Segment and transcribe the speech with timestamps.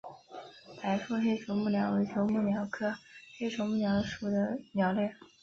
[0.81, 2.95] 白腹黑啄木鸟为啄木鸟科
[3.37, 5.13] 黑啄木鸟属的鸟类。